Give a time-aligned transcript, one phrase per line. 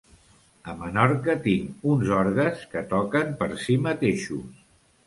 [0.71, 4.63] A Menorca tinc uns orgues que toquen per si mateixos.